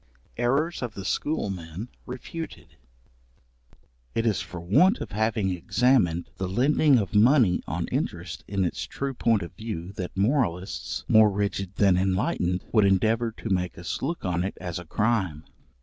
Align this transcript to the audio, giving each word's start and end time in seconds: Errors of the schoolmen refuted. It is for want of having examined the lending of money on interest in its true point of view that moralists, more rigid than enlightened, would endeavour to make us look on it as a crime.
Errors 0.37 0.81
of 0.81 0.95
the 0.95 1.05
schoolmen 1.05 1.87
refuted. 2.07 2.75
It 4.15 4.25
is 4.25 4.41
for 4.41 4.59
want 4.59 4.97
of 4.99 5.11
having 5.11 5.51
examined 5.51 6.31
the 6.37 6.49
lending 6.49 6.97
of 6.97 7.13
money 7.13 7.61
on 7.67 7.87
interest 7.89 8.43
in 8.47 8.65
its 8.65 8.85
true 8.87 9.13
point 9.13 9.43
of 9.43 9.53
view 9.53 9.91
that 9.97 10.17
moralists, 10.17 11.05
more 11.07 11.29
rigid 11.29 11.75
than 11.75 11.97
enlightened, 11.97 12.63
would 12.71 12.85
endeavour 12.85 13.31
to 13.33 13.49
make 13.51 13.77
us 13.77 14.01
look 14.01 14.25
on 14.25 14.43
it 14.43 14.57
as 14.59 14.79
a 14.79 14.85
crime. 14.85 15.43